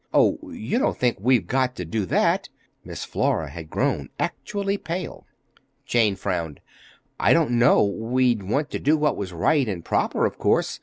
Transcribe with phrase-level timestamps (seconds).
[0.15, 2.49] Oh, you don't think we've got to do that?"
[2.83, 5.27] Miss Flora had grown actually pale.
[5.85, 6.59] Jane frowned.
[7.19, 7.83] "I don't know.
[7.85, 10.79] We'd want to do what was right and proper, of course.